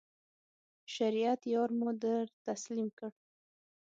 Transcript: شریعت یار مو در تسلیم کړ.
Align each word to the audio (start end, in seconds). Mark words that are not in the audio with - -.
شریعت 0.95 1.41
یار 1.53 1.69
مو 1.79 1.89
در 2.03 2.25
تسلیم 2.47 2.89
کړ. 2.97 3.11